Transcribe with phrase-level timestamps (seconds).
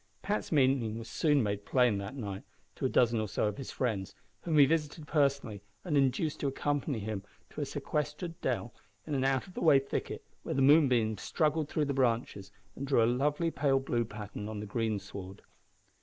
[0.23, 2.41] Pat's meaning was soon made plain, that night,
[2.73, 6.47] to a dozen or so of his friends, whom he visited personally and induced to
[6.47, 8.73] accompany him to a sequestered dell
[9.05, 12.87] in an out of the way thicket where the moonbeams struggled through the branches and
[12.87, 15.43] drew a lovely pale blue pattern on the green sward.